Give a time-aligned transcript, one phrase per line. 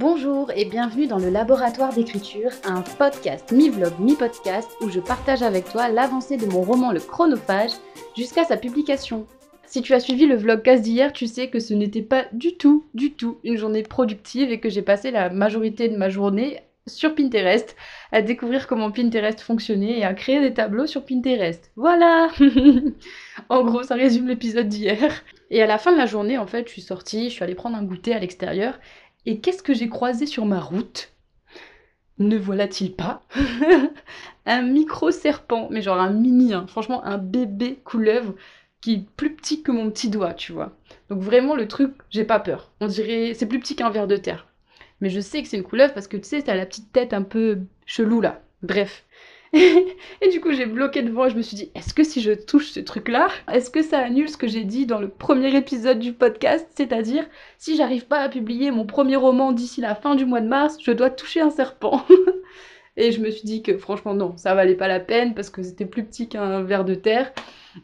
[0.00, 5.68] Bonjour et bienvenue dans le laboratoire d'écriture, un podcast mi-vlog mi-podcast où je partage avec
[5.68, 7.72] toi l'avancée de mon roman Le Chronophage
[8.16, 9.26] jusqu'à sa publication.
[9.66, 12.86] Si tu as suivi le vlogcast d'hier, tu sais que ce n'était pas du tout,
[12.94, 17.14] du tout une journée productive et que j'ai passé la majorité de ma journée sur
[17.14, 17.76] Pinterest
[18.10, 21.72] à découvrir comment Pinterest fonctionnait et à créer des tableaux sur Pinterest.
[21.76, 22.30] Voilà
[23.50, 25.22] En gros, ça résume l'épisode d'hier.
[25.50, 27.54] Et à la fin de la journée, en fait, je suis sortie, je suis allée
[27.54, 28.78] prendre un goûter à l'extérieur
[29.26, 31.12] et qu'est-ce que j'ai croisé sur ma route?
[32.18, 33.22] Ne voilà-t-il pas
[34.46, 36.66] Un micro-serpent, mais genre un mini, hein.
[36.66, 38.34] franchement un bébé couleuvre
[38.80, 40.72] qui est plus petit que mon petit doigt, tu vois.
[41.08, 42.72] Donc vraiment le truc, j'ai pas peur.
[42.80, 44.46] On dirait, c'est plus petit qu'un ver de terre.
[45.00, 47.12] Mais je sais que c'est une couleuvre parce que tu sais, t'as la petite tête
[47.12, 48.42] un peu chelou là.
[48.62, 49.04] Bref.
[49.52, 52.32] Et du coup, j'ai bloqué devant et je me suis dit, est-ce que si je
[52.32, 55.98] touche ce truc-là, est-ce que ça annule ce que j'ai dit dans le premier épisode
[55.98, 56.68] du podcast?
[56.76, 57.26] C'est-à-dire,
[57.58, 60.76] si j'arrive pas à publier mon premier roman d'ici la fin du mois de mars,
[60.80, 62.04] je dois toucher un serpent.
[62.96, 65.62] et je me suis dit que franchement, non, ça valait pas la peine parce que
[65.62, 67.32] c'était plus petit qu'un ver de terre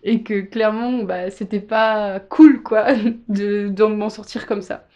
[0.05, 2.95] et que clairement, bah, c'était pas cool quoi
[3.29, 4.87] de, de m'en sortir comme ça.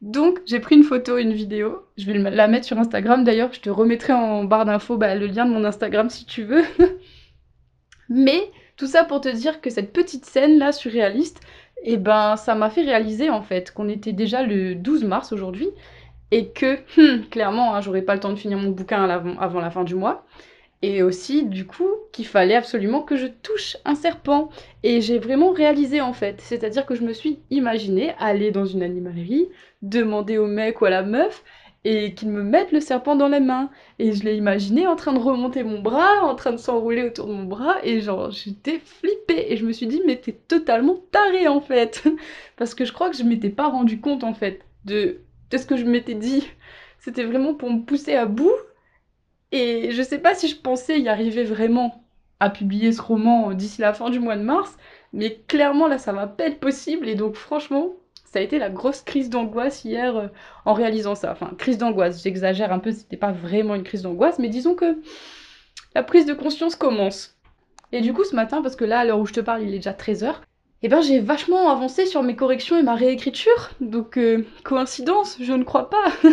[0.00, 3.24] Donc j'ai pris une photo une vidéo, je vais la mettre sur Instagram.
[3.24, 6.44] D'ailleurs, je te remettrai en barre d'infos bah, le lien de mon Instagram si tu
[6.44, 6.62] veux.
[8.08, 11.40] Mais tout ça pour te dire que cette petite scène là surréaliste,
[11.82, 15.68] eh ben ça m'a fait réaliser en fait qu'on était déjà le 12 mars aujourd'hui
[16.30, 19.02] et que hmm, clairement hein, j'aurais pas le temps de finir mon bouquin
[19.38, 20.26] avant la fin du mois
[20.82, 24.48] et aussi, du coup, qu'il fallait absolument que je touche un serpent.
[24.84, 26.40] Et j'ai vraiment réalisé en fait.
[26.40, 29.48] C'est-à-dire que je me suis imaginé aller dans une animalerie,
[29.82, 31.42] demander au mec ou à la meuf,
[31.84, 33.70] et qu'il me mette le serpent dans les mains.
[33.98, 37.26] Et je l'ai imaginé en train de remonter mon bras, en train de s'enrouler autour
[37.26, 39.52] de mon bras, et genre j'étais flippée.
[39.52, 42.04] Et je me suis dit, mais t'es totalement taré en fait.
[42.56, 45.66] Parce que je crois que je m'étais pas rendu compte en fait de, de ce
[45.66, 46.46] que je m'étais dit.
[47.00, 48.52] C'était vraiment pour me pousser à bout
[49.52, 52.04] et je sais pas si je pensais y arriver vraiment
[52.40, 54.76] à publier ce roman d'ici la fin du mois de mars,
[55.12, 57.94] mais clairement là ça va pas être possible et donc franchement
[58.30, 60.28] ça a été la grosse crise d'angoisse hier euh,
[60.66, 61.32] en réalisant ça.
[61.32, 64.98] Enfin, crise d'angoisse, j'exagère un peu, c'était pas vraiment une crise d'angoisse, mais disons que
[65.94, 67.38] la prise de conscience commence.
[67.90, 69.72] Et du coup ce matin, parce que là à l'heure où je te parle il
[69.72, 70.34] est déjà 13h,
[70.82, 75.52] eh ben j'ai vachement avancé sur mes corrections et ma réécriture, donc euh, coïncidence, je
[75.54, 76.12] ne crois pas.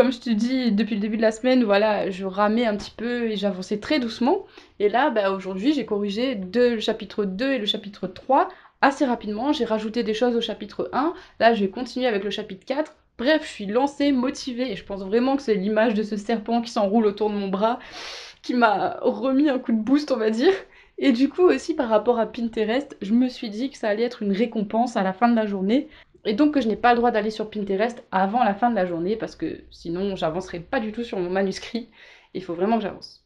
[0.00, 2.90] comme je te dis depuis le début de la semaine, voilà, je ramais un petit
[2.90, 4.46] peu et j'avançais très doucement.
[4.78, 8.48] Et là, bah, aujourd'hui, j'ai corrigé le chapitre 2 et le chapitre 3
[8.80, 9.52] assez rapidement.
[9.52, 11.12] J'ai rajouté des choses au chapitre 1.
[11.38, 12.96] Là, je vais continuer avec le chapitre 4.
[13.18, 16.62] Bref, je suis lancée, motivée et je pense vraiment que c'est l'image de ce serpent
[16.62, 17.78] qui s'enroule autour de mon bras
[18.40, 20.54] qui m'a remis un coup de boost, on va dire.
[20.96, 24.04] Et du coup aussi par rapport à Pinterest, je me suis dit que ça allait
[24.04, 25.88] être une récompense à la fin de la journée
[26.24, 28.74] et donc que je n'ai pas le droit d'aller sur Pinterest avant la fin de
[28.74, 31.88] la journée parce que sinon j'avancerai pas du tout sur mon manuscrit.
[32.34, 33.24] Il faut vraiment que j'avance.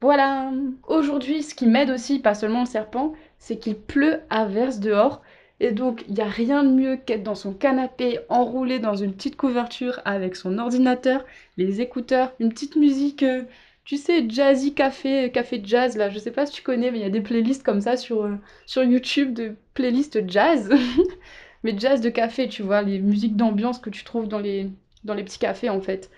[0.00, 0.50] Voilà
[0.88, 5.22] Aujourd'hui, ce qui m'aide aussi, pas seulement le serpent, c'est qu'il pleut à verse dehors.
[5.60, 9.14] Et donc, il n'y a rien de mieux qu'être dans son canapé, enroulé dans une
[9.14, 11.24] petite couverture avec son ordinateur,
[11.56, 13.44] les écouteurs, une petite musique, euh,
[13.84, 16.10] tu sais, jazzy café, café jazz, là.
[16.10, 18.24] Je sais pas si tu connais, mais il y a des playlists comme ça sur,
[18.24, 18.34] euh,
[18.66, 20.68] sur YouTube de playlists jazz.
[21.62, 24.70] mais jazz de café, tu vois, les musiques d'ambiance que tu trouves dans les,
[25.04, 26.10] dans les petits cafés en fait.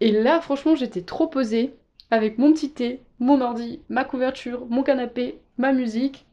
[0.00, 1.74] Et là, franchement, j'étais trop posée
[2.10, 6.26] avec mon petit thé, mon ordi, ma couverture, mon canapé, ma musique.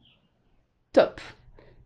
[0.91, 1.21] Top.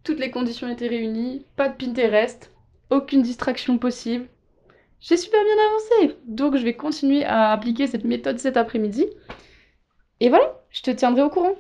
[0.04, 2.52] Toutes les conditions étaient réunies, pas de Pinterest,
[2.90, 4.28] aucune distraction possible.
[5.00, 6.18] J'ai super bien avancé.
[6.26, 9.06] Donc je vais continuer à appliquer cette méthode cet après-midi.
[10.20, 11.56] Et voilà, je te tiendrai au courant.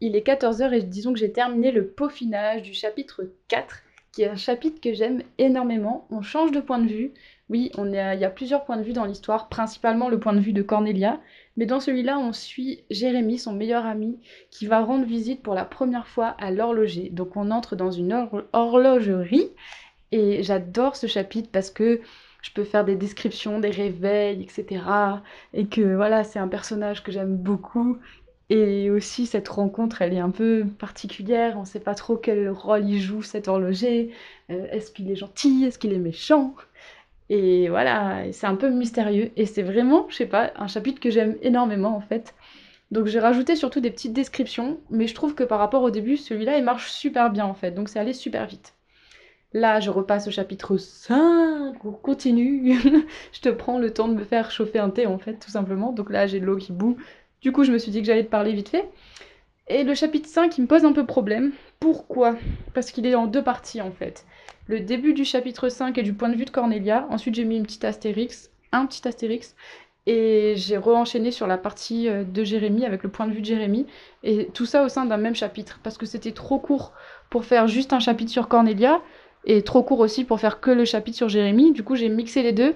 [0.00, 3.82] Il est 14h et disons que j'ai terminé le peaufinage du chapitre 4,
[4.12, 6.06] qui est un chapitre que j'aime énormément.
[6.10, 7.12] On change de point de vue.
[7.50, 10.40] Oui, on il y a plusieurs points de vue dans l'histoire, principalement le point de
[10.40, 11.18] vue de Cornelia,
[11.56, 14.20] mais dans celui-là, on suit Jérémie, son meilleur ami,
[14.50, 17.08] qui va rendre visite pour la première fois à l'horloger.
[17.08, 19.50] Donc on entre dans une horlogerie,
[20.12, 22.00] et j'adore ce chapitre parce que
[22.42, 24.82] je peux faire des descriptions des réveils, etc.
[25.54, 27.98] Et que voilà, c'est un personnage que j'aime beaucoup
[28.50, 31.56] et aussi, cette rencontre, elle est un peu particulière.
[31.56, 34.10] On ne sait pas trop quel rôle il joue, cet horloger.
[34.50, 35.64] Euh, est-ce qu'il est gentil?
[35.66, 36.54] Est-ce qu'il est méchant?
[37.30, 39.30] Et voilà, c'est un peu mystérieux.
[39.36, 42.34] Et c'est vraiment, je sais pas, un chapitre que j'aime énormément en fait.
[42.90, 46.16] Donc j'ai rajouté surtout des petites descriptions, mais je trouve que par rapport au début,
[46.16, 47.72] celui-là, il marche super bien en fait.
[47.72, 48.74] Donc c'est allé super vite.
[49.54, 52.78] Là, je repasse au chapitre 5, on continue.
[53.32, 55.92] je te prends le temps de me faire chauffer un thé en fait, tout simplement.
[55.92, 56.96] Donc là, j'ai de l'eau qui bout,
[57.42, 58.88] du coup, je me suis dit que j'allais te parler vite fait.
[59.68, 61.52] Et le chapitre 5, il me pose un peu problème.
[61.78, 62.36] Pourquoi?
[62.74, 64.24] Parce qu'il est en deux parties en fait.
[64.66, 67.06] Le début du chapitre 5 est du point de vue de Cornelia.
[67.10, 69.54] Ensuite, j'ai mis une petite astérix, un petit astérix.
[70.06, 73.46] Et j'ai re-enchaîné sur la partie euh, de Jérémie avec le point de vue de
[73.46, 73.86] Jérémie.
[74.22, 75.80] Et tout ça au sein d'un même chapitre.
[75.82, 76.92] Parce que c'était trop court
[77.28, 79.02] pour faire juste un chapitre sur Cornelia.
[79.44, 81.72] Et trop court aussi pour faire que le chapitre sur Jérémie.
[81.72, 82.74] Du coup, j'ai mixé les deux.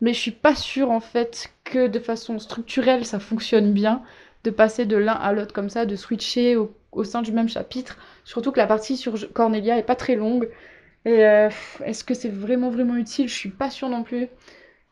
[0.00, 4.02] Mais je suis pas sûre en fait que de façon structurelle ça fonctionne bien
[4.44, 7.98] de passer de l'un à l'autre comme ça, de switcher au, sein du même chapitre.
[8.24, 10.48] Surtout que la partie sur Cornelia est pas très longue.
[11.04, 11.48] Et euh,
[11.84, 13.28] est-ce que c'est vraiment vraiment utile?
[13.28, 14.28] Je suis pas sûre non plus.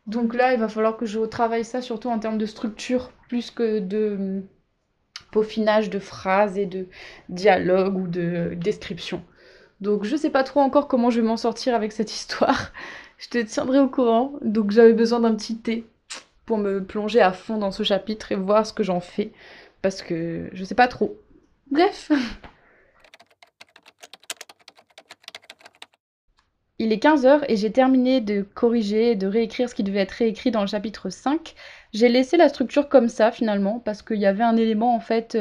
[0.05, 3.51] Donc là, il va falloir que je travaille ça surtout en termes de structure, plus
[3.51, 4.47] que de hum,
[5.31, 6.87] peaufinage de phrases et de
[7.29, 9.23] dialogue ou de description.
[9.81, 12.71] Donc je sais pas trop encore comment je vais m'en sortir avec cette histoire.
[13.17, 14.33] Je te tiendrai au courant.
[14.41, 15.85] Donc j'avais besoin d'un petit thé
[16.45, 19.31] pour me plonger à fond dans ce chapitre et voir ce que j'en fais.
[19.81, 21.17] Parce que je sais pas trop.
[21.71, 22.11] Bref.
[26.79, 30.11] Il est 15h et j'ai terminé de corriger et de réécrire ce qui devait être
[30.11, 31.55] réécrit dans le chapitre 5.
[31.91, 35.35] J'ai laissé la structure comme ça finalement parce qu'il y avait un élément en fait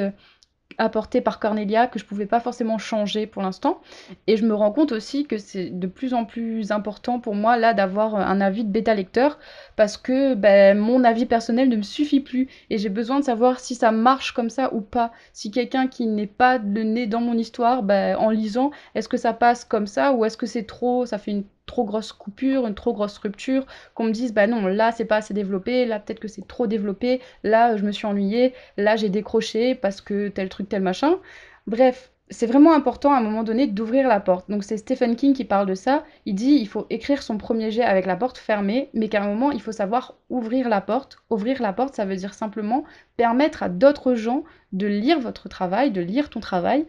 [0.80, 3.80] euh, apporté par Cornelia que je pouvais pas forcément changer pour l'instant.
[4.26, 7.56] Et je me rends compte aussi que c'est de plus en plus important pour moi
[7.56, 9.38] là d'avoir un avis de bêta lecteur
[9.76, 13.60] parce que ben, mon avis personnel ne me suffit plus et j'ai besoin de savoir
[13.60, 15.12] si ça marche comme ça ou pas.
[15.32, 19.16] Si quelqu'un qui n'est pas le nez dans mon histoire, ben, en lisant, est-ce que
[19.16, 22.66] ça passe comme ça ou est-ce que c'est trop, ça fait une trop grosse coupure,
[22.66, 26.00] une trop grosse rupture, qu'on me dise bah non, là c'est pas assez développé, là
[26.00, 30.28] peut-être que c'est trop développé, là je me suis ennuyée, là j'ai décroché parce que
[30.28, 31.18] tel truc, tel machin.
[31.66, 34.50] Bref, c'est vraiment important à un moment donné d'ouvrir la porte.
[34.50, 36.04] Donc c'est Stephen King qui parle de ça.
[36.24, 39.28] Il dit il faut écrire son premier jet avec la porte fermée, mais qu'à un
[39.28, 41.18] moment il faut savoir ouvrir la porte.
[41.30, 42.84] Ouvrir la porte, ça veut dire simplement
[43.16, 46.86] permettre à d'autres gens de lire votre travail, de lire ton travail,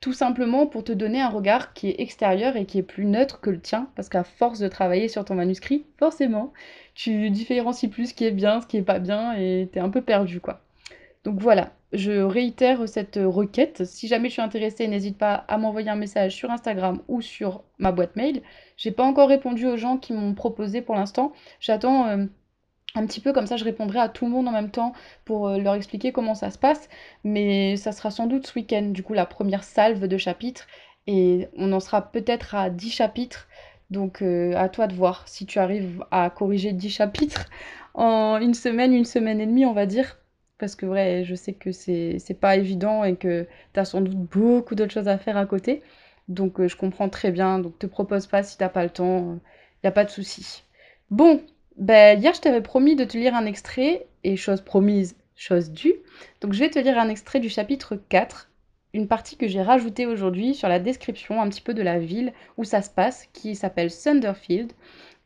[0.00, 3.40] tout simplement pour te donner un regard qui est extérieur et qui est plus neutre
[3.40, 6.52] que le tien, parce qu'à force de travailler sur ton manuscrit, forcément,
[6.94, 9.90] tu différencies plus ce qui est bien, ce qui est pas bien, et t'es un
[9.90, 10.60] peu perdu, quoi.
[11.24, 13.84] Donc voilà, je réitère cette requête.
[13.84, 17.64] Si jamais je suis intéressée, n'hésite pas à m'envoyer un message sur Instagram ou sur
[17.78, 18.42] ma boîte mail.
[18.76, 21.32] J'ai pas encore répondu aux gens qui m'ont proposé pour l'instant.
[21.60, 22.26] J'attends euh,
[22.98, 24.92] un petit peu comme ça, je répondrai à tout le monde en même temps
[25.24, 26.88] pour euh, leur expliquer comment ça se passe.
[27.24, 30.66] Mais ça sera sans doute ce week-end, du coup, la première salve de chapitres.
[31.06, 33.48] Et on en sera peut-être à 10 chapitres.
[33.90, 37.46] Donc euh, à toi de voir si tu arrives à corriger 10 chapitres
[37.94, 40.18] en une semaine, une semaine et demie, on va dire.
[40.58, 44.16] Parce que vrai, je sais que c'est pas évident et que tu as sans doute
[44.16, 45.82] beaucoup d'autres choses à faire à côté.
[46.28, 47.58] Donc euh, je comprends très bien.
[47.60, 49.38] Donc te propose pas si t'as pas le temps.
[49.82, 50.64] Il n'y a pas de souci.
[51.10, 51.40] Bon,
[51.78, 55.94] ben, hier, je t'avais promis de te lire un extrait, et chose promise, chose due.
[56.40, 58.50] Donc, je vais te lire un extrait du chapitre 4,
[58.94, 62.32] une partie que j'ai rajoutée aujourd'hui sur la description un petit peu de la ville
[62.56, 64.72] où ça se passe, qui s'appelle Sunderfield,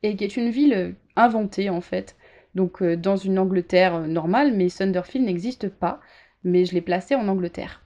[0.03, 2.17] et qui est une ville inventée en fait.
[2.55, 6.01] Donc, euh, dans une Angleterre normale, mais Sunderfield n'existe pas,
[6.45, 7.83] mais je l'ai placé en Angleterre.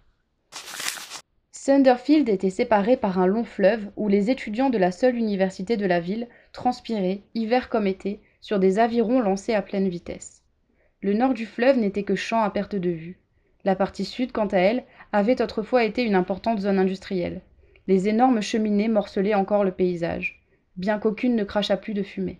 [1.52, 5.86] Sunderfield était séparé par un long fleuve où les étudiants de la seule université de
[5.86, 10.44] la ville transpiraient, hiver comme été, sur des avirons lancés à pleine vitesse.
[11.02, 13.19] Le nord du fleuve n'était que champ à perte de vue.
[13.64, 17.40] La partie sud, quant à elle, avait autrefois été une importante zone industrielle.
[17.88, 20.46] Les énormes cheminées morcelaient encore le paysage,
[20.76, 22.38] bien qu'aucune ne crachât plus de fumée.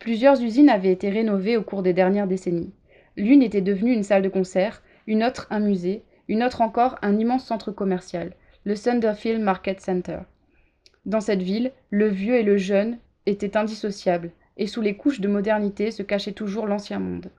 [0.00, 2.72] Plusieurs usines avaient été rénovées au cours des dernières décennies.
[3.16, 7.16] L'une était devenue une salle de concert, une autre un musée, une autre encore un
[7.20, 8.32] immense centre commercial,
[8.64, 10.18] le Sunderfield Market Center.
[11.06, 15.28] Dans cette ville, le vieux et le jeune étaient indissociables, et sous les couches de
[15.28, 17.30] modernité se cachait toujours l'ancien monde.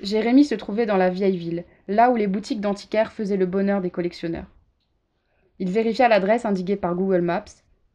[0.00, 3.80] Jérémie se trouvait dans la vieille ville, là où les boutiques d'antiquaires faisaient le bonheur
[3.80, 4.46] des collectionneurs.
[5.58, 7.44] Il vérifia l'adresse indiquée par Google Maps.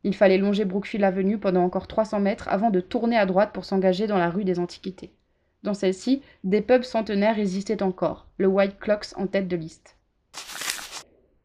[0.03, 3.65] Il fallait longer Brookfield Avenue pendant encore 300 mètres avant de tourner à droite pour
[3.65, 5.13] s'engager dans la rue des Antiquités.
[5.61, 9.95] Dans celle-ci, des pubs centenaires existaient encore, le White Clocks en tête de liste.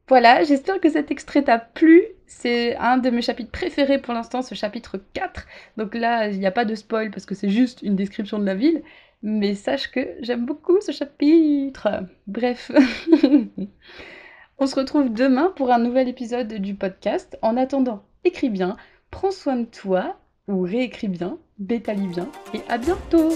[0.08, 2.02] Voilà, j'espère que cet extrait t'a plu.
[2.26, 5.46] C'est un de mes chapitres préférés pour l'instant, ce chapitre 4.
[5.76, 8.44] Donc là, il n'y a pas de spoil parce que c'est juste une description de
[8.44, 8.82] la ville.
[9.22, 12.04] Mais sache que j'aime beaucoup ce chapitre.
[12.26, 12.70] Bref.
[14.58, 17.38] On se retrouve demain pour un nouvel épisode du podcast.
[17.42, 18.76] En attendant, écris bien,
[19.10, 20.18] prends soin de toi,
[20.48, 23.30] ou réécris bien, bétalie bien, et à bientôt